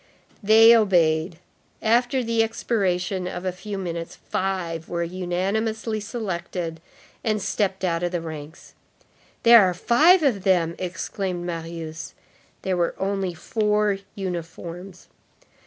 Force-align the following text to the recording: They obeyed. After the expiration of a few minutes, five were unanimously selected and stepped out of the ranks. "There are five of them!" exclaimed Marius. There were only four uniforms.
They 0.41 0.75
obeyed. 0.75 1.37
After 1.79 2.23
the 2.23 2.41
expiration 2.41 3.27
of 3.27 3.45
a 3.45 3.51
few 3.51 3.77
minutes, 3.77 4.15
five 4.15 4.89
were 4.89 5.03
unanimously 5.03 5.99
selected 5.99 6.81
and 7.23 7.39
stepped 7.39 7.83
out 7.83 8.01
of 8.01 8.11
the 8.11 8.19
ranks. 8.19 8.73
"There 9.43 9.61
are 9.61 9.75
five 9.75 10.23
of 10.23 10.41
them!" 10.43 10.73
exclaimed 10.79 11.45
Marius. 11.45 12.15
There 12.63 12.75
were 12.77 12.95
only 12.97 13.35
four 13.35 13.99
uniforms. 14.15 15.07